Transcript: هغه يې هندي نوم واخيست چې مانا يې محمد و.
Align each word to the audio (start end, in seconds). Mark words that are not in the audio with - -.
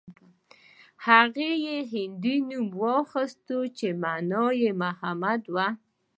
هغه 1.05 1.49
يې 1.65 1.77
هندي 1.93 2.35
نوم 2.49 2.67
واخيست 2.81 3.47
چې 3.77 3.87
مانا 4.01 4.43
يې 4.61 4.71
محمد 4.81 5.41
و. 5.53 5.55